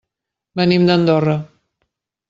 Venim 0.61 0.89
d'Andorra. 0.89 1.39